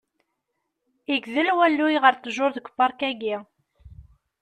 Igdel 1.15 1.49
walluy 1.57 1.95
ɣer 2.03 2.13
ttjuṛ 2.15 2.49
deg 2.53 2.67
upark-ayi. 2.69 3.35